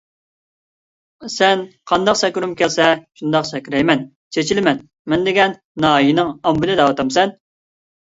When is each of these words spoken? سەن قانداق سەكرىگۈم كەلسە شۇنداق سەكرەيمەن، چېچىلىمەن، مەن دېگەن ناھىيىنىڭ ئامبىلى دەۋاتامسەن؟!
سەن 1.33 1.61
قانداق 1.91 2.19
سەكرىگۈم 2.23 2.57
كەلسە 2.63 2.89
شۇنداق 3.21 3.47
سەكرەيمەن، 3.53 4.03
چېچىلىمەن، 4.39 4.83
مەن 5.15 5.31
دېگەن 5.31 5.57
ناھىيىنىڭ 5.89 6.37
ئامبىلى 6.41 6.83
دەۋاتامسەن؟! 6.85 7.41